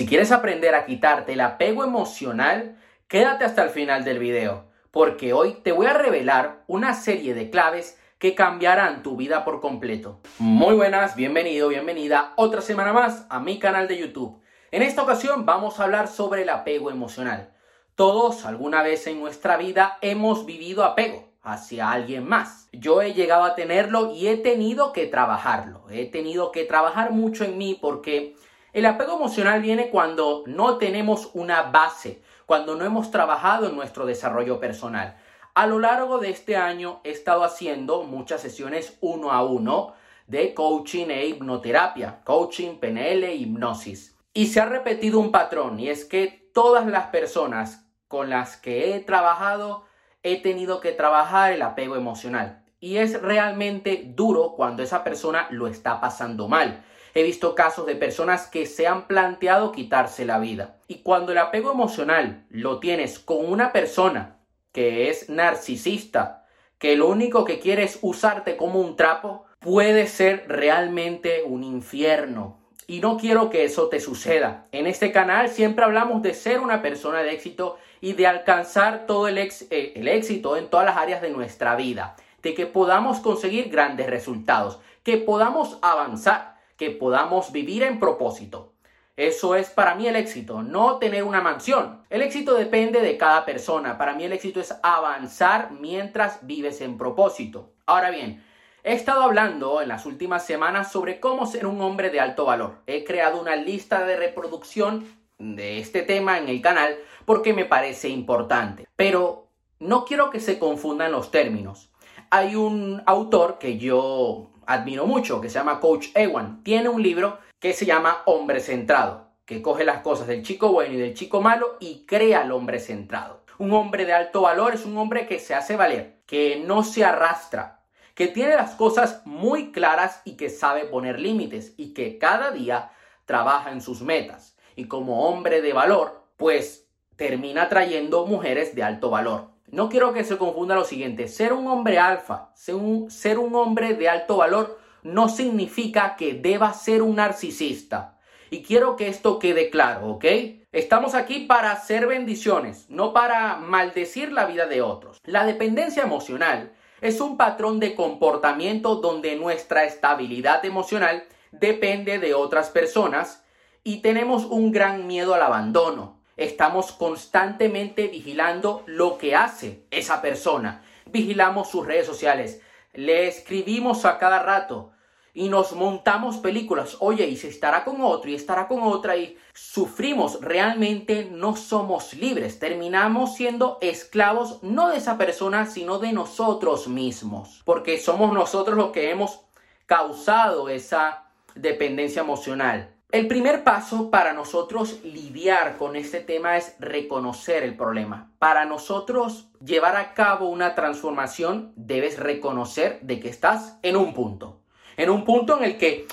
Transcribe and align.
Si 0.00 0.06
quieres 0.06 0.32
aprender 0.32 0.74
a 0.74 0.86
quitarte 0.86 1.34
el 1.34 1.42
apego 1.42 1.84
emocional, 1.84 2.78
quédate 3.06 3.44
hasta 3.44 3.62
el 3.62 3.68
final 3.68 4.02
del 4.02 4.18
video, 4.18 4.64
porque 4.90 5.34
hoy 5.34 5.58
te 5.62 5.72
voy 5.72 5.88
a 5.88 5.92
revelar 5.92 6.64
una 6.68 6.94
serie 6.94 7.34
de 7.34 7.50
claves 7.50 8.00
que 8.18 8.34
cambiarán 8.34 9.02
tu 9.02 9.16
vida 9.18 9.44
por 9.44 9.60
completo. 9.60 10.22
Muy 10.38 10.74
buenas, 10.74 11.16
bienvenido, 11.16 11.68
bienvenida 11.68 12.32
otra 12.36 12.62
semana 12.62 12.94
más 12.94 13.26
a 13.28 13.40
mi 13.40 13.58
canal 13.58 13.88
de 13.88 13.98
YouTube. 13.98 14.40
En 14.70 14.80
esta 14.80 15.02
ocasión 15.02 15.44
vamos 15.44 15.78
a 15.78 15.84
hablar 15.84 16.08
sobre 16.08 16.44
el 16.44 16.48
apego 16.48 16.90
emocional. 16.90 17.52
Todos 17.94 18.46
alguna 18.46 18.82
vez 18.82 19.06
en 19.06 19.20
nuestra 19.20 19.58
vida 19.58 19.98
hemos 20.00 20.46
vivido 20.46 20.82
apego 20.82 21.28
hacia 21.42 21.92
alguien 21.92 22.26
más. 22.26 22.70
Yo 22.72 23.02
he 23.02 23.12
llegado 23.12 23.44
a 23.44 23.54
tenerlo 23.54 24.14
y 24.14 24.28
he 24.28 24.38
tenido 24.38 24.94
que 24.94 25.06
trabajarlo. 25.06 25.84
He 25.90 26.06
tenido 26.06 26.52
que 26.52 26.64
trabajar 26.64 27.10
mucho 27.10 27.44
en 27.44 27.58
mí 27.58 27.78
porque 27.78 28.34
el 28.72 28.86
apego 28.86 29.16
emocional 29.16 29.60
viene 29.60 29.90
cuando 29.90 30.44
no 30.46 30.78
tenemos 30.78 31.30
una 31.34 31.62
base, 31.62 32.22
cuando 32.46 32.76
no 32.76 32.84
hemos 32.84 33.10
trabajado 33.10 33.68
en 33.68 33.76
nuestro 33.76 34.06
desarrollo 34.06 34.60
personal. 34.60 35.16
A 35.54 35.66
lo 35.66 35.78
largo 35.80 36.18
de 36.18 36.30
este 36.30 36.56
año 36.56 37.00
he 37.02 37.10
estado 37.10 37.42
haciendo 37.42 38.04
muchas 38.04 38.40
sesiones 38.40 38.96
uno 39.00 39.32
a 39.32 39.44
uno 39.44 39.94
de 40.26 40.54
coaching 40.54 41.08
e 41.08 41.26
hipnoterapia, 41.26 42.20
coaching, 42.24 42.78
PNL 42.78 43.34
hipnosis. 43.34 44.16
Y 44.32 44.46
se 44.46 44.60
ha 44.60 44.66
repetido 44.66 45.18
un 45.18 45.32
patrón 45.32 45.80
y 45.80 45.88
es 45.88 46.04
que 46.04 46.50
todas 46.54 46.86
las 46.86 47.06
personas 47.06 47.84
con 48.06 48.30
las 48.30 48.56
que 48.56 48.94
he 48.94 49.00
trabajado 49.00 49.84
he 50.22 50.40
tenido 50.40 50.80
que 50.80 50.92
trabajar 50.92 51.52
el 51.52 51.62
apego 51.62 51.96
emocional. 51.96 52.59
Y 52.80 52.96
es 52.96 53.20
realmente 53.20 54.02
duro 54.06 54.54
cuando 54.56 54.82
esa 54.82 55.04
persona 55.04 55.46
lo 55.50 55.66
está 55.66 56.00
pasando 56.00 56.48
mal. 56.48 56.82
He 57.14 57.22
visto 57.22 57.54
casos 57.54 57.86
de 57.86 57.96
personas 57.96 58.46
que 58.46 58.66
se 58.66 58.86
han 58.86 59.06
planteado 59.06 59.72
quitarse 59.72 60.24
la 60.24 60.38
vida. 60.38 60.78
Y 60.88 61.02
cuando 61.02 61.32
el 61.32 61.38
apego 61.38 61.72
emocional 61.72 62.46
lo 62.50 62.78
tienes 62.78 63.18
con 63.18 63.44
una 63.44 63.72
persona 63.72 64.38
que 64.72 65.10
es 65.10 65.28
narcisista, 65.28 66.46
que 66.78 66.96
lo 66.96 67.08
único 67.08 67.44
que 67.44 67.58
quiere 67.58 67.82
es 67.82 67.98
usarte 68.00 68.56
como 68.56 68.80
un 68.80 68.96
trapo, 68.96 69.44
puede 69.58 70.06
ser 70.06 70.44
realmente 70.48 71.42
un 71.44 71.62
infierno. 71.62 72.58
Y 72.86 73.00
no 73.00 73.18
quiero 73.18 73.50
que 73.50 73.64
eso 73.64 73.88
te 73.88 74.00
suceda. 74.00 74.66
En 74.72 74.86
este 74.86 75.12
canal 75.12 75.48
siempre 75.48 75.84
hablamos 75.84 76.22
de 76.22 76.34
ser 76.34 76.60
una 76.60 76.82
persona 76.82 77.22
de 77.22 77.32
éxito 77.32 77.78
y 78.00 78.14
de 78.14 78.26
alcanzar 78.26 79.06
todo 79.06 79.28
el, 79.28 79.38
eh, 79.38 79.92
el 79.94 80.08
éxito 80.08 80.56
en 80.56 80.68
todas 80.68 80.86
las 80.86 80.96
áreas 80.96 81.22
de 81.22 81.30
nuestra 81.30 81.76
vida. 81.76 82.16
De 82.42 82.54
que 82.54 82.66
podamos 82.66 83.20
conseguir 83.20 83.68
grandes 83.68 84.08
resultados, 84.08 84.78
que 85.02 85.16
podamos 85.16 85.78
avanzar 85.82 86.50
que 86.80 86.90
podamos 86.90 87.52
vivir 87.52 87.82
en 87.82 88.00
propósito. 88.00 88.72
Eso 89.14 89.54
es 89.54 89.68
para 89.68 89.94
mí 89.96 90.06
el 90.06 90.16
éxito, 90.16 90.62
no 90.62 90.96
tener 90.96 91.24
una 91.24 91.42
mansión. 91.42 92.00
El 92.08 92.22
éxito 92.22 92.54
depende 92.54 93.02
de 93.02 93.18
cada 93.18 93.44
persona. 93.44 93.98
Para 93.98 94.14
mí 94.14 94.24
el 94.24 94.32
éxito 94.32 94.60
es 94.60 94.74
avanzar 94.82 95.72
mientras 95.72 96.38
vives 96.46 96.80
en 96.80 96.96
propósito. 96.96 97.74
Ahora 97.84 98.08
bien, 98.08 98.42
he 98.82 98.94
estado 98.94 99.20
hablando 99.20 99.82
en 99.82 99.88
las 99.88 100.06
últimas 100.06 100.46
semanas 100.46 100.90
sobre 100.90 101.20
cómo 101.20 101.44
ser 101.44 101.66
un 101.66 101.82
hombre 101.82 102.08
de 102.08 102.20
alto 102.20 102.46
valor. 102.46 102.78
He 102.86 103.04
creado 103.04 103.38
una 103.38 103.56
lista 103.56 104.06
de 104.06 104.16
reproducción 104.16 105.04
de 105.36 105.80
este 105.80 106.00
tema 106.00 106.38
en 106.38 106.48
el 106.48 106.62
canal 106.62 106.96
porque 107.26 107.52
me 107.52 107.66
parece 107.66 108.08
importante. 108.08 108.88
Pero 108.96 109.48
no 109.80 110.06
quiero 110.06 110.30
que 110.30 110.40
se 110.40 110.58
confundan 110.58 111.12
los 111.12 111.30
términos. 111.30 111.89
Hay 112.32 112.54
un 112.54 113.02
autor 113.06 113.58
que 113.58 113.76
yo 113.76 114.52
admiro 114.64 115.04
mucho, 115.04 115.40
que 115.40 115.48
se 115.48 115.58
llama 115.58 115.80
Coach 115.80 116.10
Ewan. 116.14 116.62
Tiene 116.62 116.88
un 116.88 117.02
libro 117.02 117.38
que 117.58 117.72
se 117.72 117.86
llama 117.86 118.22
Hombre 118.24 118.60
Centrado, 118.60 119.32
que 119.44 119.60
coge 119.60 119.84
las 119.84 120.02
cosas 120.02 120.28
del 120.28 120.44
chico 120.44 120.70
bueno 120.70 120.94
y 120.94 120.98
del 120.98 121.14
chico 121.14 121.40
malo 121.40 121.76
y 121.80 122.06
crea 122.06 122.42
al 122.42 122.52
hombre 122.52 122.78
centrado. 122.78 123.42
Un 123.58 123.72
hombre 123.72 124.04
de 124.04 124.12
alto 124.12 124.42
valor 124.42 124.74
es 124.74 124.86
un 124.86 124.96
hombre 124.96 125.26
que 125.26 125.40
se 125.40 125.56
hace 125.56 125.74
valer, 125.74 126.22
que 126.24 126.62
no 126.64 126.84
se 126.84 127.04
arrastra, 127.04 127.82
que 128.14 128.28
tiene 128.28 128.54
las 128.54 128.76
cosas 128.76 129.22
muy 129.24 129.72
claras 129.72 130.22
y 130.24 130.36
que 130.36 130.50
sabe 130.50 130.84
poner 130.84 131.18
límites 131.18 131.74
y 131.76 131.94
que 131.94 132.16
cada 132.16 132.52
día 132.52 132.92
trabaja 133.24 133.72
en 133.72 133.80
sus 133.80 134.02
metas. 134.02 134.56
Y 134.76 134.84
como 134.84 135.28
hombre 135.28 135.62
de 135.62 135.72
valor, 135.72 136.26
pues 136.36 136.86
termina 137.16 137.68
trayendo 137.68 138.24
mujeres 138.24 138.76
de 138.76 138.84
alto 138.84 139.10
valor. 139.10 139.49
No 139.72 139.88
quiero 139.88 140.12
que 140.12 140.24
se 140.24 140.36
confunda 140.36 140.74
lo 140.74 140.84
siguiente. 140.84 141.28
Ser 141.28 141.52
un 141.52 141.68
hombre 141.68 141.98
alfa, 141.98 142.50
ser 142.54 142.74
un, 142.74 143.54
hombre 143.54 143.94
de 143.94 144.08
alto 144.08 144.38
valor, 144.38 144.80
no 145.02 145.28
significa 145.28 146.16
que 146.16 146.34
deba 146.34 146.72
ser 146.72 147.02
un 147.02 147.16
narcisista. 147.16 148.18
Y 148.50 148.62
quiero 148.62 148.96
que 148.96 149.06
esto 149.06 149.38
quede 149.38 149.70
claro, 149.70 150.08
¿ok? 150.08 150.24
Estamos 150.72 151.14
aquí 151.14 151.46
para 151.46 151.70
hacer 151.70 152.08
bendiciones, 152.08 152.86
no 152.90 153.12
para 153.12 153.56
maldecir 153.56 154.32
la 154.32 154.46
vida 154.46 154.66
de 154.66 154.82
otros. 154.82 155.18
La 155.24 155.46
dependencia 155.46 156.02
emocional 156.02 156.72
es 157.00 157.20
un 157.20 157.36
patrón 157.36 157.78
de 157.78 157.94
comportamiento 157.94 158.96
donde 158.96 159.36
nuestra 159.36 159.84
estabilidad 159.84 160.64
emocional 160.64 161.24
depende 161.52 162.18
de 162.18 162.34
otras 162.34 162.70
personas 162.70 163.44
y 163.84 164.02
tenemos 164.02 164.44
un 164.44 164.72
gran 164.72 165.06
miedo 165.06 165.34
al 165.34 165.42
abandono 165.42 166.19
estamos 166.40 166.92
constantemente 166.92 168.08
vigilando 168.08 168.82
lo 168.86 169.18
que 169.18 169.36
hace 169.36 169.84
esa 169.90 170.22
persona. 170.22 170.82
Vigilamos 171.06 171.68
sus 171.68 171.86
redes 171.86 172.06
sociales, 172.06 172.62
le 172.94 173.28
escribimos 173.28 174.04
a 174.06 174.18
cada 174.18 174.40
rato 174.42 174.92
y 175.34 175.48
nos 175.50 175.72
montamos 175.72 176.38
películas. 176.38 176.96
Oye, 177.00 177.26
y 177.26 177.36
se 177.36 177.48
estará 177.48 177.84
con 177.84 178.00
otro 178.00 178.30
y 178.30 178.34
estará 178.34 178.68
con 178.68 178.82
otra 178.82 179.16
y 179.16 179.36
sufrimos. 179.52 180.40
Realmente 180.40 181.28
no 181.30 181.56
somos 181.56 182.14
libres. 182.14 182.58
Terminamos 182.58 183.34
siendo 183.34 183.78
esclavos 183.80 184.62
no 184.62 184.88
de 184.88 184.96
esa 184.96 185.18
persona, 185.18 185.66
sino 185.66 185.98
de 185.98 186.12
nosotros 186.12 186.88
mismos. 186.88 187.60
Porque 187.64 187.98
somos 187.98 188.32
nosotros 188.32 188.76
los 188.76 188.90
que 188.92 189.10
hemos 189.10 189.40
causado 189.86 190.68
esa 190.68 191.24
dependencia 191.54 192.22
emocional. 192.22 192.94
El 193.12 193.26
primer 193.26 193.64
paso 193.64 194.08
para 194.08 194.32
nosotros 194.32 195.00
lidiar 195.02 195.76
con 195.78 195.96
este 195.96 196.20
tema 196.20 196.56
es 196.56 196.76
reconocer 196.78 197.64
el 197.64 197.76
problema. 197.76 198.30
Para 198.38 198.66
nosotros 198.66 199.48
llevar 199.64 199.96
a 199.96 200.14
cabo 200.14 200.48
una 200.48 200.76
transformación 200.76 201.72
debes 201.74 202.20
reconocer 202.20 203.00
de 203.02 203.18
que 203.18 203.28
estás 203.28 203.78
en 203.82 203.96
un 203.96 204.14
punto. 204.14 204.60
En 204.96 205.10
un 205.10 205.24
punto 205.24 205.58
en 205.58 205.64
el 205.64 205.76
que 205.76 206.06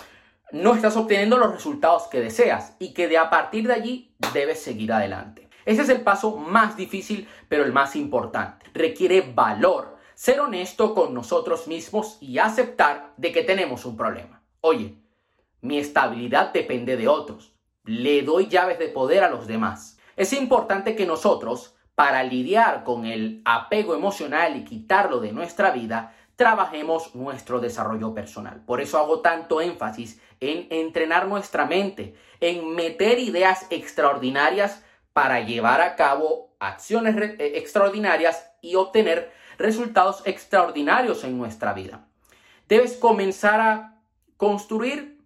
no 0.52 0.74
estás 0.74 0.98
obteniendo 0.98 1.38
los 1.38 1.52
resultados 1.52 2.08
que 2.08 2.20
deseas 2.20 2.76
y 2.80 2.96
que 2.96 3.08
de 3.08 3.20
a 3.20 3.30
partir 3.30 3.68
de 3.68 3.74
allí 3.74 4.16
debes 4.34 4.64
seguir 4.64 4.92
adelante. 4.92 5.50
Ese 5.66 5.84
es 5.84 5.90
el 5.90 6.02
paso 6.02 6.36
más 6.36 6.78
difícil, 6.78 7.28
pero 7.48 7.64
el 7.64 7.74
más 7.74 7.96
importante. 7.96 8.66
Requiere 8.74 9.22
valor, 9.22 9.98
ser 10.16 10.40
honesto 10.40 10.96
con 10.96 11.14
nosotros 11.14 11.68
mismos 11.68 12.18
y 12.22 12.40
aceptar 12.40 13.14
de 13.18 13.32
que 13.32 13.44
tenemos 13.44 13.86
un 13.86 13.96
problema. 13.96 14.42
Oye, 14.62 14.96
mi 15.68 15.78
estabilidad 15.78 16.54
depende 16.54 16.98
de 16.98 17.08
otros. 17.08 17.54
Le 17.84 18.22
doy 18.22 18.48
llaves 18.48 18.80
de 18.80 18.88
poder 18.88 19.24
a 19.24 19.30
los 19.30 19.48
demás. 19.48 20.00
Es 20.16 20.34
importante 20.34 20.96
que 20.96 21.06
nosotros, 21.06 21.76
para 21.94 22.24
lidiar 22.24 22.84
con 22.84 23.06
el 23.06 23.42
apego 23.46 23.94
emocional 23.94 24.56
y 24.56 24.64
quitarlo 24.64 25.20
de 25.20 25.32
nuestra 25.32 25.72
vida, 25.72 26.14
trabajemos 26.38 27.16
nuestro 27.16 27.60
desarrollo 27.60 28.14
personal. 28.14 28.64
Por 28.66 28.80
eso 28.80 28.98
hago 28.98 29.22
tanto 29.22 29.60
énfasis 29.60 30.22
en 30.40 30.68
entrenar 30.70 31.28
nuestra 31.28 31.66
mente, 31.66 32.16
en 32.40 32.76
meter 32.76 33.20
ideas 33.20 33.66
extraordinarias 33.70 34.84
para 35.14 35.42
llevar 35.42 35.82
a 35.82 35.96
cabo 35.96 36.56
acciones 36.60 37.16
eh, 37.18 37.54
extraordinarias 37.56 38.52
y 38.62 38.76
obtener 38.76 39.32
resultados 39.58 40.22
extraordinarios 40.26 41.24
en 41.24 41.38
nuestra 41.38 41.74
vida. 41.74 42.08
Debes 42.68 42.96
comenzar 42.96 43.60
a 43.60 44.00
construir 44.38 45.17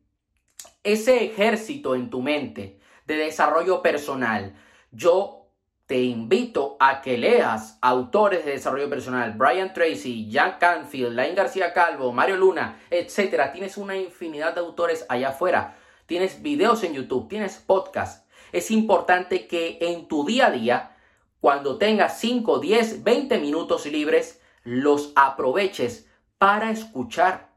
ese 0.84 1.26
ejército 1.26 1.96
en 1.96 2.10
tu 2.10 2.22
mente 2.22 2.80
de 3.06 3.16
desarrollo 3.18 3.82
personal, 3.82 4.56
yo 4.92 5.42
te 5.86 6.02
invito 6.02 6.78
a 6.80 7.02
que 7.02 7.18
leas 7.18 7.78
autores 7.82 8.46
de 8.46 8.52
desarrollo 8.52 8.90
personal, 8.90 9.34
Brian 9.34 9.74
Tracy, 9.74 10.30
Jack 10.30 10.60
Canfield, 10.60 11.14
Lain 11.14 11.36
García 11.36 11.74
Calvo, 11.74 12.14
Mario 12.14 12.38
Luna, 12.38 12.80
etcétera. 12.90 13.52
Tienes 13.52 13.76
una 13.76 13.98
infinidad 13.98 14.54
de 14.54 14.62
autores 14.62 15.06
allá 15.10 15.30
afuera. 15.30 15.76
Tienes 16.06 16.42
videos 16.42 16.84
en 16.84 16.94
YouTube, 16.94 17.28
tienes 17.28 17.58
podcasts. 17.58 18.26
Es 18.54 18.72
importante 18.72 19.48
que 19.48 19.80
en 19.82 20.08
tu 20.08 20.26
día 20.26 20.48
a 20.48 20.52
día, 20.52 20.96
cuando 21.42 21.78
tengas 21.78 22.20
5, 22.20 22.60
10, 22.60 23.04
20 23.04 23.40
minutos 23.40 23.86
libres, 23.86 24.42
los 24.64 25.12
aproveches 25.16 26.08
para 26.38 26.72
escuchar 26.72 27.52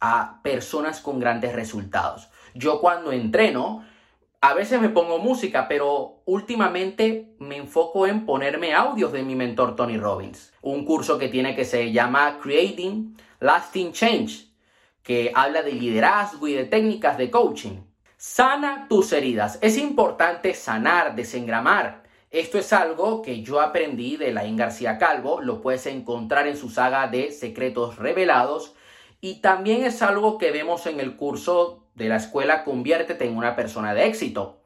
a 0.00 0.40
personas 0.42 1.00
con 1.00 1.20
grandes 1.20 1.52
resultados. 1.52 2.28
Yo 2.54 2.80
cuando 2.80 3.12
entreno, 3.12 3.84
a 4.40 4.54
veces 4.54 4.80
me 4.80 4.88
pongo 4.88 5.18
música, 5.18 5.66
pero 5.66 6.22
últimamente 6.24 7.34
me 7.40 7.56
enfoco 7.56 8.06
en 8.06 8.24
ponerme 8.24 8.72
audios 8.72 9.12
de 9.12 9.22
mi 9.22 9.34
mentor 9.34 9.74
Tony 9.74 9.98
Robbins. 9.98 10.52
Un 10.62 10.84
curso 10.84 11.18
que 11.18 11.28
tiene 11.28 11.56
que 11.56 11.64
se 11.64 11.90
llama 11.90 12.38
Creating 12.40 13.16
Lasting 13.40 13.92
Change, 13.92 14.46
que 15.02 15.32
habla 15.34 15.62
de 15.62 15.72
liderazgo 15.72 16.46
y 16.46 16.54
de 16.54 16.64
técnicas 16.64 17.18
de 17.18 17.30
coaching. 17.30 17.80
Sana 18.16 18.86
tus 18.88 19.12
heridas. 19.12 19.58
Es 19.60 19.76
importante 19.76 20.54
sanar, 20.54 21.16
desengramar. 21.16 22.04
Esto 22.30 22.58
es 22.58 22.72
algo 22.72 23.22
que 23.22 23.42
yo 23.42 23.60
aprendí 23.60 24.16
de 24.16 24.32
Laín 24.32 24.56
García 24.56 24.98
Calvo, 24.98 25.40
lo 25.40 25.60
puedes 25.62 25.86
encontrar 25.86 26.46
en 26.46 26.56
su 26.56 26.68
saga 26.68 27.08
de 27.08 27.32
Secretos 27.32 27.96
Revelados 27.96 28.74
y 29.20 29.40
también 29.40 29.84
es 29.84 30.02
algo 30.02 30.38
que 30.38 30.50
vemos 30.50 30.86
en 30.86 31.00
el 31.00 31.16
curso 31.16 31.84
de 31.94 32.08
la 32.08 32.16
escuela 32.16 32.64
Conviértete 32.64 33.26
en 33.26 33.36
una 33.36 33.56
persona 33.56 33.94
de 33.94 34.06
éxito. 34.06 34.60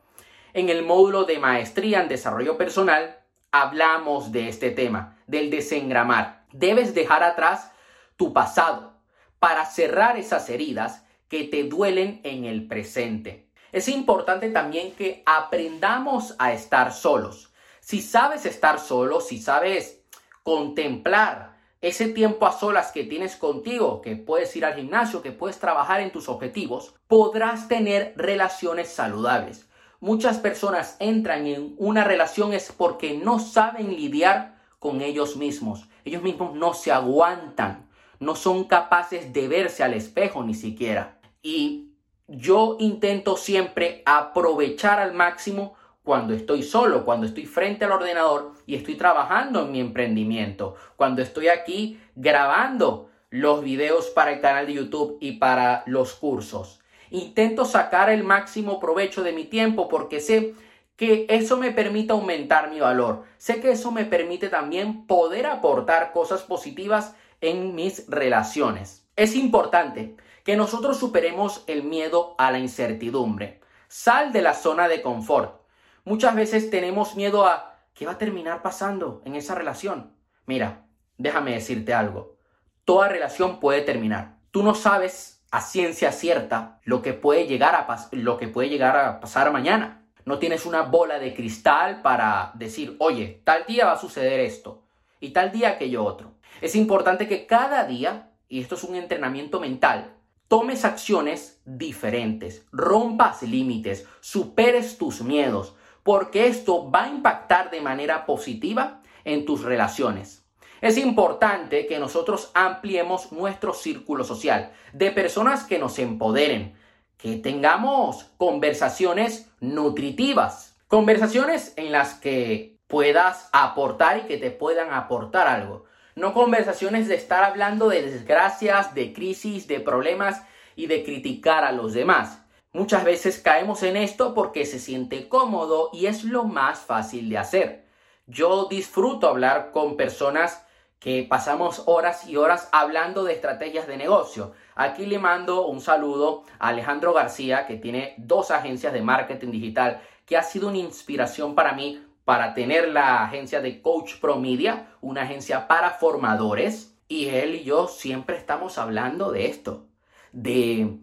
En 0.53 0.69
el 0.69 0.85
módulo 0.85 1.25
de 1.25 1.39
maestría 1.39 2.03
en 2.03 2.09
desarrollo 2.09 2.59
personal 2.59 3.19
hablamos 3.51 4.33
de 4.33 4.49
este 4.49 4.71
tema, 4.71 5.19
del 5.27 5.51
desengramar. 5.51 6.45
Debes 6.53 6.95
dejar 6.95 7.23
atrás 7.23 7.73
tu 8.17 8.33
pasado 8.33 8.93
para 9.39 9.65
cerrar 9.65 10.19
esas 10.19 10.49
heridas 10.51 11.05
que 11.29 11.45
te 11.45 11.65
duelen 11.65 12.21
en 12.25 12.45
el 12.45 12.69
presente. 12.69 13.49
Es 13.73 13.89
importante 13.89 14.51
también 14.51 14.93
que 14.93 15.23
aprendamos 15.25 16.35
a 16.39 16.53
estar 16.53 16.93
solos. 16.93 17.53
Si 17.81 18.03
sabes 18.03 18.45
estar 18.45 18.79
solo, 18.79 19.21
si 19.21 19.39
sabes 19.39 20.03
contemplar 20.43 21.52
ese 21.83 22.09
tiempo 22.09 22.47
a 22.47 22.53
solas 22.53 22.93
que 22.93 23.03
tienes 23.03 23.37
contigo, 23.37 24.01
que 24.01 24.15
puedes 24.17 24.55
ir 24.55 24.65
al 24.65 24.75
gimnasio, 24.75 25.21
que 25.21 25.33
puedes 25.33 25.59
trabajar 25.59 26.01
en 26.01 26.13
tus 26.13 26.29
objetivos, 26.29 26.95
podrás 27.09 27.67
tener 27.67 28.15
relaciones 28.17 28.89
saludables. 28.89 29.67
Muchas 29.99 30.39
personas 30.39 30.97
entran 31.01 31.47
en 31.47 31.75
una 31.79 32.05
relación 32.05 32.53
es 32.53 32.73
porque 32.73 33.19
no 33.19 33.41
saben 33.41 33.95
lidiar 33.97 34.61
con 34.79 35.01
ellos 35.01 35.37
mismos. 35.37 35.89
Ellos 36.05 36.23
mismos 36.23 36.55
no 36.55 36.73
se 36.73 36.93
aguantan, 36.93 37.89
no 38.21 38.37
son 38.37 38.65
capaces 38.65 39.33
de 39.33 39.49
verse 39.49 39.83
al 39.83 39.95
espejo 39.95 40.45
ni 40.45 40.55
siquiera. 40.55 41.19
Y 41.43 41.91
yo 42.29 42.77
intento 42.79 43.37
siempre 43.37 44.03
aprovechar 44.07 45.01
al 45.01 45.15
máximo 45.15 45.75
cuando 46.05 46.35
estoy 46.35 46.63
solo, 46.63 47.05
cuando 47.05 47.27
estoy 47.27 47.47
frente 47.47 47.85
al 47.85 47.93
ordenador 47.93 48.53
y 48.67 48.75
estoy 48.75 48.97
trabajando 48.97 49.63
en 49.63 49.73
mi 49.73 49.81
emprendimiento, 49.81 50.75
cuando 50.97 51.23
estoy 51.23 51.49
aquí 51.49 52.01
grabando 52.15 53.11
los 53.31 53.63
videos 53.63 54.09
para 54.09 54.33
el 54.33 54.41
canal 54.41 54.67
de 54.67 54.75
YouTube 54.75 55.17
y 55.21 55.33
para 55.33 55.83
los 55.87 56.15
cursos. 56.15 56.81
Intento 57.11 57.65
sacar 57.65 58.11
el 58.11 58.25
máximo 58.25 58.81
provecho 58.81 59.23
de 59.23 59.33
mi 59.33 59.45
tiempo 59.45 59.89
porque 59.89 60.21
sé 60.21 60.55
que 60.97 61.27
eso 61.29 61.57
me 61.57 61.71
permite 61.71 62.13
aumentar 62.13 62.71
mi 62.71 62.81
valor. 62.81 63.25
Sé 63.39 63.61
que 63.61 63.73
eso 63.73 63.91
me 63.91 64.05
permite 64.05 64.49
también 64.49 65.07
poder 65.07 65.47
aportar 65.47 66.13
cosas 66.13 66.43
positivas 66.43 67.15
en 67.41 67.75
mis 67.75 68.07
relaciones. 68.09 69.07
Es 69.17 69.35
importante 69.35 70.17
que 70.45 70.57
nosotros 70.57 70.99
superemos 70.99 71.65
el 71.67 71.83
miedo 71.85 72.35
a 72.39 72.51
la 72.51 72.59
incertidumbre. 72.59 73.61
Sal 73.89 74.33
de 74.33 74.43
la 74.43 74.55
zona 74.55 74.89
de 74.89 75.03
confort. 75.03 75.62
Muchas 76.05 76.35
veces 76.35 76.69
tenemos 76.69 77.15
miedo 77.15 77.47
a 77.47 77.79
qué 77.95 78.07
va 78.07 78.13
a 78.13 78.19
terminar 78.19 78.61
pasando 78.61 79.23
en 79.25 79.37
esa 79.37 79.55
relación. 79.55 80.17
Mira, 80.47 80.87
déjame 81.17 81.53
decirte 81.53 81.95
algo. 81.95 82.37
Toda 82.85 83.09
relación 83.09 83.61
puede 83.61 83.83
terminar. 83.83 84.39
Tú 84.51 84.65
no 84.65 84.75
sabes 84.75 85.45
a 85.53 85.61
ciencia 85.61 86.11
cierta 86.11 86.81
lo 86.83 87.03
que 87.03 87.13
puede 87.13 87.47
llegar 87.47 87.77
a, 87.77 88.09
lo 88.13 88.37
que 88.37 88.49
puede 88.49 88.69
llegar 88.69 88.97
a 88.97 89.21
pasar 89.21 89.53
mañana. 89.53 90.05
No 90.25 90.41
tienes 90.41 90.67
una 90.67 90.83
bola 90.83 91.21
de 91.21 91.35
cristal 91.35 92.03
para 92.03 92.51
decir, 92.55 92.97
oye, 92.99 93.41
tal 93.45 93.65
día 93.67 93.87
va 93.87 93.93
a 93.93 94.01
suceder 94.01 94.41
esto 94.41 94.83
y 95.21 95.31
tal 95.31 95.53
día 95.53 95.71
aquello 95.71 96.05
otro. 96.05 96.33
Es 96.61 96.75
importante 96.75 97.29
que 97.29 97.47
cada 97.47 97.85
día, 97.85 98.33
y 98.49 98.61
esto 98.61 98.75
es 98.75 98.83
un 98.83 98.97
entrenamiento 98.97 99.61
mental, 99.61 100.17
tomes 100.49 100.85
acciones 100.85 101.61
diferentes, 101.65 102.67
rompas 102.73 103.43
límites, 103.43 104.07
superes 104.21 104.99
tus 104.99 105.23
miedos, 105.23 105.77
porque 106.03 106.47
esto 106.47 106.91
va 106.91 107.05
a 107.05 107.09
impactar 107.09 107.71
de 107.71 107.81
manera 107.81 108.27
positiva 108.27 109.01
en 109.25 109.45
tus 109.45 109.63
relaciones. 109.63 110.45
Es 110.81 110.99
importante 110.99 111.87
que 111.87 112.01
nosotros 112.01 112.51
ampliemos 112.55 113.31
nuestro 113.31 113.73
círculo 113.73 114.25
social 114.25 114.73
de 114.93 115.13
personas 115.13 115.63
que 115.63 115.79
nos 115.79 115.99
empoderen, 116.01 116.75
que 117.17 117.37
tengamos 117.37 118.33
conversaciones 118.37 119.49
nutritivas, 119.61 120.77
conversaciones 120.89 121.73
en 121.77 121.93
las 121.93 122.15
que 122.15 122.81
puedas 122.89 123.49
aportar 123.53 124.19
y 124.19 124.21
que 124.23 124.39
te 124.39 124.51
puedan 124.51 124.93
aportar 124.93 125.47
algo. 125.47 125.85
No 126.17 126.35
conversaciones 126.35 127.07
de 127.07 127.15
estar 127.15 127.45
hablando 127.45 127.89
de 127.89 128.03
desgracias, 128.03 128.93
de 128.95 129.13
crisis, 129.13 129.69
de 129.69 129.79
problemas 129.79 130.43
y 130.75 130.89
de 130.89 131.05
criticar 131.05 131.65
a 131.65 131.73
los 131.73 131.95
demás. 131.95 132.42
Muchas 132.75 133.05
veces 133.05 133.39
caemos 133.39 133.83
en 133.83 133.99
esto 133.99 134.33
porque 134.33 134.65
se 134.65 134.79
siente 134.79 135.29
cómodo 135.29 135.91
y 135.93 136.07
es 136.07 136.25
lo 136.25 136.45
más 136.45 136.81
fácil 136.81 137.29
de 137.29 137.37
hacer. 137.37 137.85
Yo 138.27 138.65
disfruto 138.65 139.29
hablar 139.29 139.73
con 139.73 139.99
personas 139.99 140.65
que 140.99 141.27
pasamos 141.29 141.83
horas 141.85 142.27
y 142.27 142.37
horas 142.37 142.71
hablando 142.73 143.25
de 143.25 143.35
estrategias 143.35 143.87
de 143.87 143.99
negocio. 143.99 144.53
Aquí 144.75 145.05
le 145.05 145.19
mando 145.19 145.67
un 145.67 145.83
saludo 145.83 146.45
a 146.59 146.69
Alejandro 146.69 147.13
García, 147.13 147.67
que 147.67 147.77
tiene 147.77 148.15
dos 148.17 148.51
agencias 148.51 148.95
de 148.95 149.03
marketing 149.03 149.51
digital, 149.51 150.01
que 150.25 150.39
ha 150.39 150.43
sido 150.43 150.69
una 150.69 150.79
inspiración 150.79 151.55
para 151.55 151.75
mí 151.75 152.03
para 152.25 152.55
tener 152.55 152.89
la 152.89 153.25
agencia 153.25 153.61
de 153.61 153.83
Coach 153.83 154.15
Pro 154.19 154.37
Media, 154.37 154.95
una 155.03 155.23
agencia 155.23 155.69
para 155.69 155.91
formadores. 155.91 156.97
Y 157.07 157.27
él 157.29 157.57
y 157.57 157.65
yo 157.65 157.89
siempre 157.89 158.39
estamos 158.39 158.79
hablando 158.79 159.31
de 159.31 159.47
esto, 159.47 159.89
de 160.31 160.99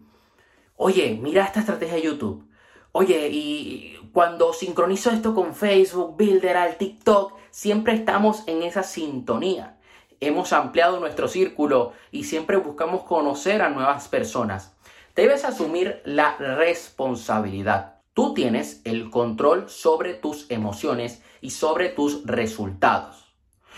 Oye, 0.82 1.18
mira 1.20 1.44
esta 1.44 1.60
estrategia 1.60 1.96
de 1.96 2.02
YouTube. 2.04 2.48
Oye, 2.92 3.28
y 3.30 3.98
cuando 4.14 4.54
sincronizo 4.54 5.10
esto 5.10 5.34
con 5.34 5.54
Facebook, 5.54 6.16
Builder, 6.16 6.78
TikTok, 6.78 7.34
siempre 7.50 7.92
estamos 7.92 8.44
en 8.46 8.62
esa 8.62 8.82
sintonía. 8.82 9.76
Hemos 10.20 10.54
ampliado 10.54 10.98
nuestro 10.98 11.28
círculo 11.28 11.92
y 12.10 12.24
siempre 12.24 12.56
buscamos 12.56 13.02
conocer 13.02 13.60
a 13.60 13.68
nuevas 13.68 14.08
personas. 14.08 14.74
Debes 15.14 15.44
asumir 15.44 16.00
la 16.06 16.38
responsabilidad. 16.38 17.98
Tú 18.14 18.32
tienes 18.32 18.80
el 18.84 19.10
control 19.10 19.68
sobre 19.68 20.14
tus 20.14 20.50
emociones 20.50 21.22
y 21.42 21.50
sobre 21.50 21.90
tus 21.90 22.24
resultados. 22.24 23.34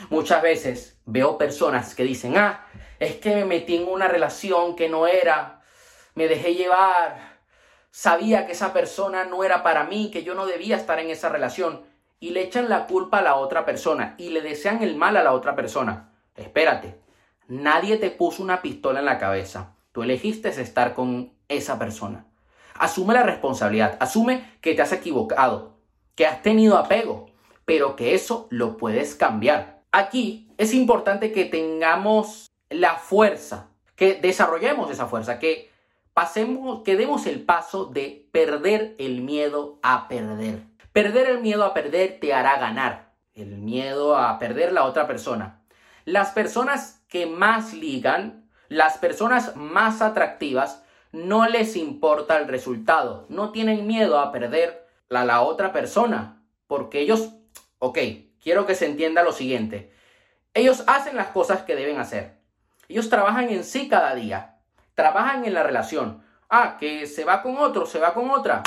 Muchas 0.08 0.40
veces 0.40 1.00
veo 1.05 1.37
personas 1.37 1.96
que 1.96 2.05
dicen, 2.05 2.37
ah, 2.37 2.64
es 3.00 3.16
que 3.16 3.34
me 3.34 3.44
metí 3.44 3.75
en 3.75 3.88
una 3.88 4.06
relación 4.06 4.76
que 4.76 4.88
no 4.88 5.08
era, 5.08 5.62
me 6.14 6.29
dejé 6.29 6.55
llevar, 6.55 7.41
sabía 7.91 8.47
que 8.47 8.53
esa 8.53 8.73
persona 8.73 9.25
no 9.25 9.44
era 9.44 9.62
para 9.62 9.85
mí, 9.85 10.11
que 10.11 10.25
yo 10.25 10.35
no 10.35 10.47
debía 10.47 10.76
estar 10.76 10.99
en 10.99 11.11
esa 11.11 11.29
relación, 11.29 11.85
y 12.23 12.31
le 12.31 12.43
echan 12.43 12.69
la 12.69 12.86
culpa 12.86 13.19
a 13.19 13.22
la 13.22 13.34
otra 13.34 13.65
persona 13.65 14.15
y 14.17 14.29
le 14.29 14.43
desean 14.43 14.81
el 14.84 14.94
mal 14.94 15.17
a 15.17 15.25
la 15.25 15.32
otra 15.32 15.56
persona. 15.56 16.13
Espérate, 16.36 17.01
nadie 17.48 17.96
te 17.96 18.10
puso 18.10 18.44
una 18.44 18.63
pistola 18.63 19.01
en 19.01 19.06
la 19.06 19.19
cabeza. 19.19 19.75
Tú 19.91 20.05
elegiste 20.05 20.48
estar 20.51 20.94
con 20.94 21.32
esa 21.48 21.81
persona. 21.81 22.27
Asume 22.79 23.15
la 23.15 23.25
responsabilidad, 23.25 23.96
asume 23.98 24.56
que 24.60 24.75
te 24.75 24.82
has 24.82 24.93
equivocado, 24.93 25.79
que 26.15 26.25
has 26.25 26.43
tenido 26.43 26.79
apego, 26.79 27.27
pero 27.65 27.96
que 27.96 28.15
eso 28.15 28.46
lo 28.51 28.77
puedes 28.77 29.17
cambiar. 29.17 29.82
Aquí 29.91 30.48
es 30.58 30.75
importante 30.75 31.32
que 31.32 31.44
tengamos 31.44 32.53
la 32.70 32.94
fuerza, 32.94 33.70
que 33.96 34.15
desarrollemos 34.15 34.93
esa 34.93 35.06
fuerza, 35.06 35.41
que 35.41 35.71
pasemos, 36.14 36.82
que 36.82 36.96
demos 36.96 37.26
el 37.26 37.42
paso 37.42 37.86
de 37.86 38.28
perder 38.32 38.94
el 38.98 39.22
miedo 39.22 39.78
a 39.82 40.08
perder. 40.08 40.60
Perder 40.92 41.31
el 41.31 41.40
miedo 41.40 41.64
a 41.64 41.74
perder 41.74 42.19
te 42.20 42.34
hará 42.34 42.58
ganar. 42.58 43.12
El 43.34 43.58
miedo 43.58 44.16
a 44.16 44.38
perder 44.38 44.72
la 44.72 44.84
otra 44.84 45.06
persona. 45.06 45.62
Las 46.04 46.31
personas 46.31 47.02
que 47.08 47.26
más 47.26 47.72
ligan, 47.72 48.50
las 48.69 48.98
personas 48.98 49.56
más 49.56 50.02
atractivas, 50.02 50.82
no 51.12 51.48
les 51.48 51.76
importa 51.76 52.38
el 52.38 52.48
resultado. 52.48 53.26
No 53.28 53.52
tienen 53.52 53.86
miedo 53.86 54.19
a 54.19 54.32
perder 54.32 54.86
a 55.10 55.24
la 55.24 55.40
otra 55.42 55.72
persona. 55.72 56.42
Porque 56.66 57.00
ellos, 57.00 57.31
ok, 57.78 57.98
quiero 58.42 58.66
que 58.66 58.74
se 58.74 58.86
entienda 58.86 59.22
lo 59.22 59.32
siguiente. 59.32 59.92
Ellos 60.52 60.84
hacen 60.86 61.16
las 61.16 61.28
cosas 61.28 61.62
que 61.62 61.76
deben 61.76 61.98
hacer. 61.98 62.38
Ellos 62.88 63.08
trabajan 63.08 63.48
en 63.48 63.64
sí 63.64 63.88
cada 63.88 64.14
día 64.14 64.52
trabajan 64.94 65.44
en 65.44 65.55
la 65.55 65.63
relación. 65.63 66.22
Ah, 66.49 66.77
que 66.79 67.06
se 67.06 67.25
va 67.25 67.43
con 67.43 67.56
otro, 67.58 67.87
se 67.87 67.99
va 67.99 68.15
con 68.15 68.31
otra. 68.31 68.63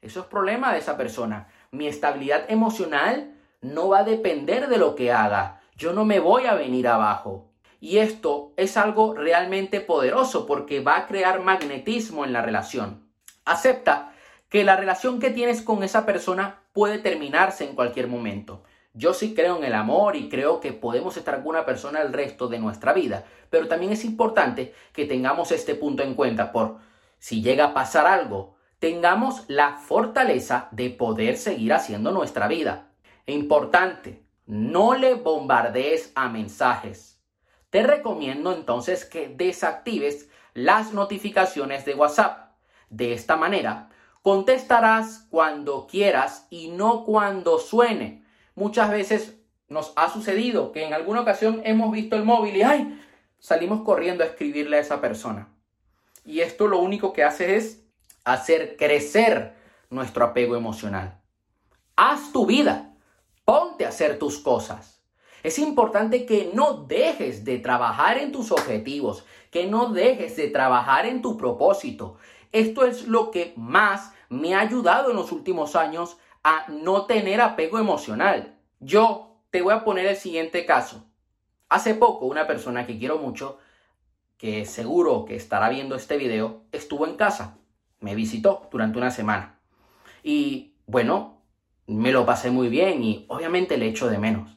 Eso 0.00 0.20
es 0.20 0.26
problema 0.26 0.72
de 0.72 0.78
esa 0.78 0.96
persona. 0.96 1.48
Mi 1.70 1.86
estabilidad 1.86 2.50
emocional 2.50 3.34
no 3.60 3.88
va 3.88 3.98
a 3.98 4.04
depender 4.04 4.68
de 4.68 4.78
lo 4.78 4.94
que 4.94 5.12
haga. 5.12 5.60
Yo 5.76 5.92
no 5.92 6.04
me 6.04 6.20
voy 6.20 6.46
a 6.46 6.54
venir 6.54 6.88
abajo. 6.88 7.50
Y 7.80 7.98
esto 7.98 8.52
es 8.56 8.76
algo 8.76 9.14
realmente 9.14 9.80
poderoso 9.80 10.46
porque 10.46 10.80
va 10.80 10.96
a 10.96 11.06
crear 11.06 11.40
magnetismo 11.40 12.24
en 12.24 12.32
la 12.32 12.42
relación. 12.42 13.08
Acepta 13.44 14.12
que 14.48 14.64
la 14.64 14.76
relación 14.76 15.20
que 15.20 15.30
tienes 15.30 15.62
con 15.62 15.82
esa 15.82 16.04
persona 16.04 16.60
puede 16.72 16.98
terminarse 16.98 17.64
en 17.64 17.74
cualquier 17.74 18.08
momento. 18.08 18.62
Yo 18.92 19.14
sí 19.14 19.34
creo 19.34 19.56
en 19.56 19.64
el 19.64 19.74
amor 19.74 20.16
y 20.16 20.28
creo 20.28 20.60
que 20.60 20.72
podemos 20.72 21.16
estar 21.16 21.36
con 21.36 21.48
una 21.48 21.64
persona 21.64 22.02
el 22.02 22.12
resto 22.12 22.48
de 22.48 22.58
nuestra 22.58 22.92
vida, 22.92 23.24
pero 23.48 23.68
también 23.68 23.92
es 23.92 24.04
importante 24.04 24.74
que 24.92 25.04
tengamos 25.04 25.52
este 25.52 25.74
punto 25.74 26.02
en 26.02 26.14
cuenta 26.14 26.50
por 26.50 26.78
si 27.18 27.42
llega 27.42 27.66
a 27.66 27.74
pasar 27.74 28.06
algo, 28.06 28.56
tengamos 28.78 29.44
la 29.46 29.76
fortaleza 29.76 30.68
de 30.72 30.90
poder 30.90 31.36
seguir 31.36 31.72
haciendo 31.74 32.10
nuestra 32.10 32.48
vida. 32.48 32.88
Importante, 33.26 34.24
no 34.46 34.94
le 34.94 35.14
bombardees 35.14 36.12
a 36.14 36.28
mensajes. 36.28 37.20
Te 37.68 37.84
recomiendo 37.84 38.52
entonces 38.52 39.04
que 39.04 39.28
desactives 39.28 40.28
las 40.54 40.92
notificaciones 40.92 41.84
de 41.84 41.94
WhatsApp. 41.94 42.54
De 42.88 43.12
esta 43.12 43.36
manera, 43.36 43.90
contestarás 44.22 45.26
cuando 45.30 45.86
quieras 45.86 46.46
y 46.50 46.68
no 46.68 47.04
cuando 47.04 47.58
suene. 47.58 48.19
Muchas 48.60 48.90
veces 48.90 49.38
nos 49.70 49.94
ha 49.96 50.12
sucedido 50.12 50.70
que 50.70 50.84
en 50.84 50.92
alguna 50.92 51.22
ocasión 51.22 51.62
hemos 51.64 51.90
visto 51.92 52.14
el 52.14 52.24
móvil 52.26 52.58
y 52.58 52.62
¡ay! 52.62 53.02
salimos 53.38 53.80
corriendo 53.84 54.22
a 54.22 54.26
escribirle 54.26 54.76
a 54.76 54.80
esa 54.80 55.00
persona. 55.00 55.48
Y 56.26 56.40
esto 56.40 56.66
lo 56.66 56.78
único 56.78 57.14
que 57.14 57.24
hace 57.24 57.56
es 57.56 57.82
hacer 58.22 58.76
crecer 58.76 59.54
nuestro 59.88 60.26
apego 60.26 60.56
emocional. 60.56 61.22
Haz 61.96 62.32
tu 62.32 62.44
vida, 62.44 62.92
ponte 63.46 63.86
a 63.86 63.88
hacer 63.88 64.18
tus 64.18 64.38
cosas. 64.38 65.00
Es 65.42 65.58
importante 65.58 66.26
que 66.26 66.50
no 66.52 66.84
dejes 66.84 67.46
de 67.46 67.60
trabajar 67.60 68.18
en 68.18 68.30
tus 68.30 68.52
objetivos, 68.52 69.24
que 69.50 69.66
no 69.66 69.94
dejes 69.94 70.36
de 70.36 70.48
trabajar 70.48 71.06
en 71.06 71.22
tu 71.22 71.38
propósito. 71.38 72.18
Esto 72.52 72.84
es 72.84 73.08
lo 73.08 73.30
que 73.30 73.54
más 73.56 74.12
me 74.28 74.54
ha 74.54 74.60
ayudado 74.60 75.12
en 75.12 75.16
los 75.16 75.32
últimos 75.32 75.76
años 75.76 76.18
a 76.42 76.66
no 76.68 77.06
tener 77.06 77.40
apego 77.40 77.78
emocional. 77.78 78.58
Yo 78.78 79.42
te 79.50 79.62
voy 79.62 79.74
a 79.74 79.84
poner 79.84 80.06
el 80.06 80.16
siguiente 80.16 80.64
caso. 80.64 81.06
Hace 81.68 81.94
poco 81.94 82.26
una 82.26 82.46
persona 82.46 82.86
que 82.86 82.98
quiero 82.98 83.18
mucho, 83.18 83.58
que 84.36 84.64
seguro 84.64 85.24
que 85.24 85.36
estará 85.36 85.68
viendo 85.68 85.94
este 85.94 86.16
video, 86.16 86.64
estuvo 86.72 87.06
en 87.06 87.16
casa. 87.16 87.58
Me 88.00 88.14
visitó 88.14 88.68
durante 88.70 88.98
una 88.98 89.10
semana. 89.10 89.60
Y 90.22 90.74
bueno, 90.86 91.42
me 91.86 92.12
lo 92.12 92.24
pasé 92.24 92.50
muy 92.50 92.68
bien 92.68 93.02
y 93.02 93.26
obviamente 93.28 93.76
le 93.76 93.88
echo 93.88 94.08
de 94.08 94.18
menos. 94.18 94.56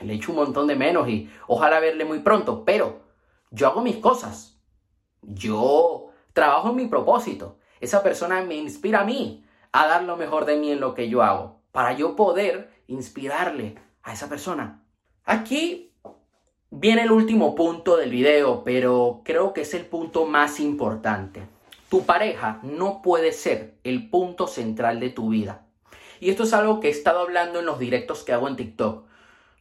Le 0.00 0.14
echo 0.14 0.32
un 0.32 0.36
montón 0.36 0.66
de 0.66 0.76
menos 0.76 1.08
y 1.08 1.30
ojalá 1.46 1.80
verle 1.80 2.04
muy 2.04 2.20
pronto, 2.20 2.64
pero 2.64 3.02
yo 3.50 3.68
hago 3.68 3.82
mis 3.82 3.96
cosas. 3.96 4.58
Yo 5.22 6.10
trabajo 6.32 6.70
en 6.70 6.76
mi 6.76 6.86
propósito. 6.86 7.58
Esa 7.80 8.02
persona 8.02 8.42
me 8.42 8.56
inspira 8.56 9.00
a 9.00 9.04
mí 9.04 9.44
a 9.72 9.86
dar 9.86 10.04
lo 10.04 10.16
mejor 10.16 10.44
de 10.44 10.56
mí 10.56 10.70
en 10.70 10.80
lo 10.80 10.94
que 10.94 11.08
yo 11.08 11.22
hago, 11.22 11.60
para 11.72 11.92
yo 11.92 12.16
poder 12.16 12.70
inspirarle 12.86 13.76
a 14.02 14.12
esa 14.12 14.28
persona. 14.28 14.82
Aquí 15.24 15.88
Viene 16.70 17.04
el 17.04 17.12
último 17.12 17.54
punto 17.54 17.96
del 17.96 18.10
video, 18.10 18.62
pero 18.62 19.22
creo 19.24 19.54
que 19.54 19.62
es 19.62 19.72
el 19.72 19.86
punto 19.86 20.26
más 20.26 20.60
importante. 20.60 21.40
Tu 21.88 22.04
pareja 22.04 22.60
no 22.62 23.00
puede 23.00 23.32
ser 23.32 23.78
el 23.84 24.10
punto 24.10 24.46
central 24.46 25.00
de 25.00 25.08
tu 25.08 25.30
vida. 25.30 25.64
Y 26.20 26.28
esto 26.28 26.42
es 26.42 26.52
algo 26.52 26.78
que 26.78 26.88
he 26.88 26.90
estado 26.90 27.20
hablando 27.20 27.60
en 27.60 27.64
los 27.64 27.78
directos 27.78 28.22
que 28.22 28.34
hago 28.34 28.48
en 28.48 28.56
TikTok. 28.56 29.06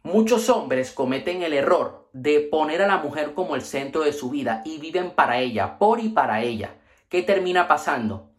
Muchos 0.03 0.49
hombres 0.49 0.91
cometen 0.91 1.43
el 1.43 1.53
error 1.53 2.09
de 2.11 2.41
poner 2.41 2.81
a 2.81 2.87
la 2.87 2.97
mujer 2.97 3.33
como 3.33 3.55
el 3.55 3.61
centro 3.61 4.01
de 4.01 4.11
su 4.11 4.29
vida 4.29 4.61
y 4.65 4.77
viven 4.77 5.11
para 5.11 5.39
ella, 5.39 5.77
por 5.77 6.01
y 6.01 6.09
para 6.09 6.41
ella. 6.41 6.75
¿Qué 7.07 7.23
termina 7.23 7.69
pasando? 7.69 8.31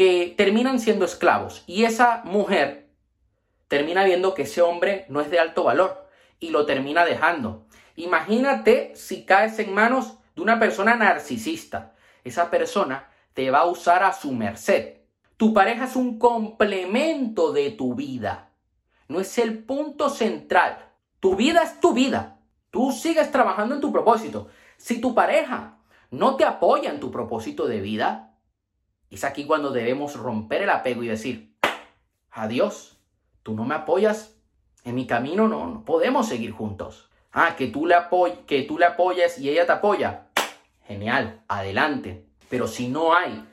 Que 0.00 0.32
terminan 0.34 0.80
siendo 0.80 1.04
esclavos 1.04 1.62
y 1.66 1.84
esa 1.84 2.22
mujer 2.24 2.88
termina 3.68 4.02
viendo 4.02 4.32
que 4.32 4.44
ese 4.44 4.62
hombre 4.62 5.04
no 5.10 5.20
es 5.20 5.30
de 5.30 5.38
alto 5.38 5.64
valor 5.64 6.08
y 6.38 6.48
lo 6.48 6.64
termina 6.64 7.04
dejando. 7.04 7.66
Imagínate 7.96 8.96
si 8.96 9.26
caes 9.26 9.58
en 9.58 9.74
manos 9.74 10.16
de 10.34 10.40
una 10.40 10.58
persona 10.58 10.96
narcisista. 10.96 11.92
Esa 12.24 12.50
persona 12.50 13.10
te 13.34 13.50
va 13.50 13.58
a 13.58 13.66
usar 13.66 14.02
a 14.02 14.14
su 14.14 14.32
merced. 14.32 15.00
Tu 15.36 15.52
pareja 15.52 15.84
es 15.84 15.96
un 15.96 16.18
complemento 16.18 17.52
de 17.52 17.70
tu 17.70 17.94
vida. 17.94 18.52
No 19.06 19.20
es 19.20 19.36
el 19.36 19.64
punto 19.64 20.08
central. 20.08 20.78
Tu 21.20 21.36
vida 21.36 21.62
es 21.62 21.78
tu 21.78 21.92
vida. 21.92 22.38
Tú 22.70 22.90
sigues 22.92 23.30
trabajando 23.30 23.74
en 23.74 23.82
tu 23.82 23.92
propósito. 23.92 24.48
Si 24.78 24.98
tu 24.98 25.14
pareja 25.14 25.76
no 26.10 26.36
te 26.36 26.46
apoya 26.46 26.88
en 26.88 27.00
tu 27.00 27.10
propósito 27.10 27.66
de 27.66 27.82
vida, 27.82 28.29
es 29.10 29.24
aquí 29.24 29.44
cuando 29.44 29.70
debemos 29.70 30.14
romper 30.14 30.62
el 30.62 30.70
apego 30.70 31.02
y 31.02 31.08
decir, 31.08 31.56
adiós, 32.30 32.98
tú 33.42 33.54
no 33.54 33.64
me 33.64 33.74
apoyas 33.74 34.36
en 34.84 34.94
mi 34.94 35.06
camino, 35.06 35.48
no, 35.48 35.66
no 35.66 35.84
podemos 35.84 36.28
seguir 36.28 36.52
juntos. 36.52 37.10
Ah, 37.32 37.54
que 37.56 37.68
tú, 37.68 37.86
le 37.86 37.96
que 38.46 38.62
tú 38.62 38.78
le 38.78 38.86
apoyes 38.86 39.38
y 39.38 39.48
ella 39.48 39.66
te 39.66 39.72
apoya. 39.72 40.28
Genial, 40.86 41.42
adelante. 41.48 42.26
Pero 42.48 42.66
si 42.66 42.88
no 42.88 43.14
hay 43.14 43.46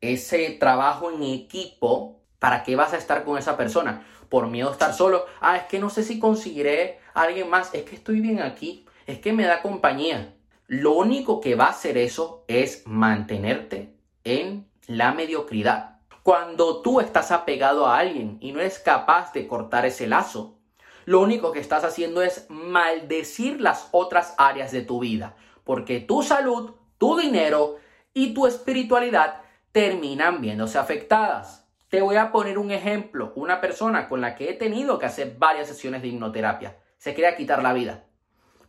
ese 0.00 0.50
trabajo 0.50 1.10
en 1.10 1.22
equipo, 1.22 2.20
¿para 2.38 2.64
qué 2.64 2.74
vas 2.74 2.92
a 2.92 2.96
estar 2.96 3.24
con 3.24 3.38
esa 3.38 3.56
persona? 3.56 4.04
Por 4.28 4.48
miedo 4.48 4.68
a 4.68 4.72
estar 4.72 4.94
solo. 4.94 5.26
Ah, 5.40 5.56
es 5.56 5.64
que 5.64 5.78
no 5.78 5.90
sé 5.90 6.02
si 6.02 6.18
conseguiré 6.18 6.98
a 7.14 7.22
alguien 7.22 7.48
más. 7.48 7.72
Es 7.74 7.84
que 7.84 7.94
estoy 7.94 8.20
bien 8.20 8.40
aquí. 8.40 8.86
Es 9.06 9.18
que 9.18 9.32
me 9.32 9.44
da 9.44 9.62
compañía. 9.62 10.34
Lo 10.66 10.92
único 10.92 11.40
que 11.40 11.54
va 11.54 11.66
a 11.66 11.70
hacer 11.70 11.98
eso 11.98 12.44
es 12.48 12.84
mantenerte 12.86 13.94
en 14.24 14.69
la 14.86 15.12
mediocridad. 15.12 15.98
Cuando 16.22 16.82
tú 16.82 17.00
estás 17.00 17.30
apegado 17.30 17.86
a 17.86 17.98
alguien 17.98 18.38
y 18.40 18.52
no 18.52 18.60
eres 18.60 18.78
capaz 18.78 19.32
de 19.32 19.46
cortar 19.46 19.86
ese 19.86 20.06
lazo, 20.06 20.58
lo 21.06 21.20
único 21.20 21.52
que 21.52 21.60
estás 21.60 21.84
haciendo 21.84 22.22
es 22.22 22.46
maldecir 22.50 23.60
las 23.60 23.88
otras 23.92 24.34
áreas 24.36 24.70
de 24.70 24.82
tu 24.82 25.00
vida, 25.00 25.34
porque 25.64 26.00
tu 26.00 26.22
salud, 26.22 26.72
tu 26.98 27.18
dinero 27.18 27.76
y 28.12 28.34
tu 28.34 28.46
espiritualidad 28.46 29.40
terminan 29.72 30.40
viéndose 30.40 30.78
afectadas. 30.78 31.66
Te 31.88 32.02
voy 32.02 32.16
a 32.16 32.30
poner 32.30 32.58
un 32.58 32.70
ejemplo, 32.70 33.32
una 33.34 33.60
persona 33.60 34.08
con 34.08 34.20
la 34.20 34.36
que 34.36 34.50
he 34.50 34.52
tenido 34.54 34.98
que 34.98 35.06
hacer 35.06 35.36
varias 35.38 35.68
sesiones 35.68 36.02
de 36.02 36.08
hipnoterapia. 36.08 36.76
Se 36.98 37.14
quería 37.14 37.36
quitar 37.36 37.62
la 37.62 37.72
vida 37.72 38.04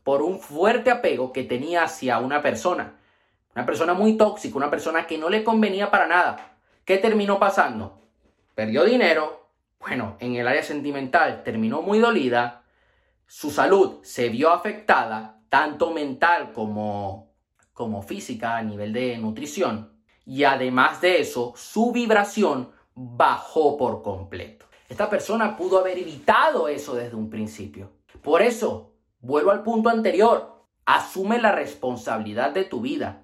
por 0.03 0.22
un 0.22 0.39
fuerte 0.39 0.89
apego 0.89 1.32
que 1.32 1.44
tenía 1.44 1.84
hacia 1.84 2.20
una 2.20 2.41
persona. 2.41 2.96
Una 3.55 3.65
persona 3.65 3.93
muy 3.93 4.17
tóxica, 4.17 4.58
una 4.58 4.70
persona 4.70 5.05
que 5.05 5.17
no 5.17 5.29
le 5.29 5.43
convenía 5.43 5.91
para 5.91 6.08
nada. 6.08 6.58
¿Qué 6.86 6.98
terminó 6.98 7.38
pasando? 7.39 8.00
Perdió 8.55 8.84
dinero, 8.86 9.50
bueno, 9.79 10.15
en 10.20 10.36
el 10.36 10.48
área 10.48 10.63
sentimental 10.63 11.43
terminó 11.43 11.81
muy 11.81 12.00
dolida, 12.00 12.63
su 13.25 13.50
salud 13.50 14.00
se 14.03 14.29
vio 14.29 14.51
afectada, 14.51 15.41
tanto 15.50 15.91
mental 15.91 16.51
como, 16.53 17.31
como 17.74 18.01
física 18.01 18.58
a 18.58 18.62
nivel 18.62 18.93
de 18.93 19.17
nutrición, 19.17 19.93
y 20.25 20.43
además 20.43 21.01
de 21.01 21.20
eso, 21.20 21.53
su 21.55 21.91
vibración 21.91 22.72
bajó 22.93 23.77
por 23.77 24.03
completo. 24.03 24.65
Esta 24.88 25.10
persona 25.10 25.58
pudo 25.58 25.79
haber 25.79 25.98
evitado 25.98 26.67
eso 26.67 26.93
desde 26.93 27.15
un 27.15 27.29
principio. 27.29 27.91
Por 28.22 28.41
eso, 28.41 28.93
vuelvo 29.22 29.51
al 29.51 29.63
punto 29.63 29.89
anterior, 29.89 30.65
asume 30.86 31.41
la 31.41 31.53
responsabilidad 31.53 32.51
de 32.51 32.65
tu 32.65 32.81
vida. 32.81 33.24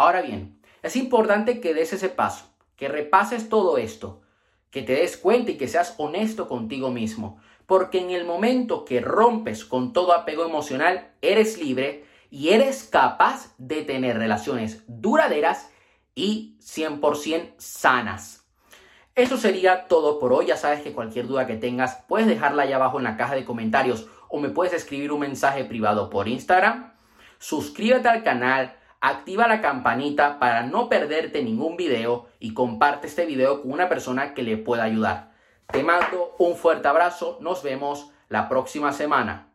Ahora 0.00 0.22
bien, 0.22 0.58
es 0.82 0.96
importante 0.96 1.60
que 1.60 1.74
des 1.74 1.92
ese 1.92 2.08
paso, 2.08 2.46
que 2.74 2.88
repases 2.88 3.50
todo 3.50 3.76
esto, 3.76 4.22
que 4.70 4.80
te 4.80 4.94
des 4.94 5.18
cuenta 5.18 5.50
y 5.50 5.58
que 5.58 5.68
seas 5.68 5.94
honesto 5.98 6.48
contigo 6.48 6.90
mismo. 6.90 7.38
Porque 7.66 7.98
en 8.00 8.08
el 8.08 8.24
momento 8.24 8.86
que 8.86 9.02
rompes 9.02 9.66
con 9.66 9.92
todo 9.92 10.14
apego 10.14 10.46
emocional, 10.46 11.12
eres 11.20 11.58
libre 11.58 12.06
y 12.30 12.48
eres 12.48 12.84
capaz 12.84 13.54
de 13.58 13.82
tener 13.82 14.16
relaciones 14.16 14.84
duraderas 14.86 15.68
y 16.14 16.56
100% 16.60 17.56
sanas. 17.58 18.46
Eso 19.14 19.36
sería 19.36 19.86
todo 19.86 20.18
por 20.18 20.32
hoy. 20.32 20.46
Ya 20.46 20.56
sabes 20.56 20.80
que 20.80 20.94
cualquier 20.94 21.26
duda 21.26 21.46
que 21.46 21.56
tengas 21.56 22.06
puedes 22.08 22.26
dejarla 22.26 22.62
allá 22.62 22.76
abajo 22.76 22.96
en 22.96 23.04
la 23.04 23.18
caja 23.18 23.34
de 23.34 23.44
comentarios 23.44 24.08
o 24.30 24.40
me 24.40 24.48
puedes 24.48 24.72
escribir 24.72 25.12
un 25.12 25.20
mensaje 25.20 25.66
privado 25.66 26.08
por 26.08 26.26
Instagram. 26.26 26.94
Suscríbete 27.38 28.08
al 28.08 28.22
canal, 28.22 28.79
activa 29.00 29.48
la 29.48 29.60
campanita 29.60 30.38
para 30.38 30.62
no 30.62 30.88
perderte 30.88 31.42
ningún 31.42 31.76
video 31.76 32.26
y 32.38 32.54
comparte 32.54 33.06
este 33.06 33.26
video 33.26 33.62
con 33.62 33.72
una 33.72 33.88
persona 33.88 34.34
que 34.34 34.42
le 34.42 34.56
pueda 34.56 34.84
ayudar. 34.84 35.32
Te 35.66 35.82
mando 35.82 36.34
un 36.38 36.56
fuerte 36.56 36.88
abrazo, 36.88 37.38
nos 37.40 37.62
vemos 37.62 38.10
la 38.28 38.48
próxima 38.48 38.92
semana. 38.92 39.49